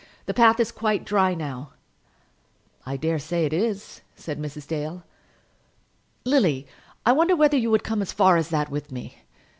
[0.25, 1.73] The path is quite dry now."
[2.87, 4.67] "I dare say it is," said Mrs.
[4.67, 5.03] Dale.
[6.25, 6.65] "Lily,
[7.05, 9.17] I wonder whether you would come as far as that with me."